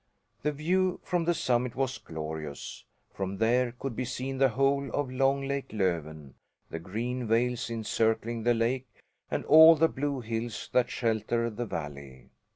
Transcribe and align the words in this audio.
The 0.41 0.51
view 0.51 0.99
from 1.03 1.25
the 1.25 1.35
summit 1.35 1.75
was 1.75 1.99
glorious. 1.99 2.85
From 3.13 3.37
there 3.37 3.71
could 3.73 3.95
be 3.95 4.03
seen 4.03 4.39
the 4.39 4.49
whole 4.49 4.89
of 4.95 5.11
long 5.11 5.47
Lake 5.47 5.67
Löven, 5.67 6.33
the 6.71 6.79
green 6.79 7.27
vales 7.27 7.69
encircling 7.69 8.41
the 8.41 8.55
lake 8.55 8.87
and 9.29 9.45
all 9.45 9.75
the 9.75 9.87
blue 9.87 10.21
hills 10.21 10.71
that 10.73 10.89
shelter 10.89 11.51
the 11.51 11.67
valley. 11.67 12.31